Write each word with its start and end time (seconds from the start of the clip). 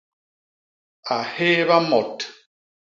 A 1.15 1.17
hééba 1.33 1.79
mot. 1.89 2.17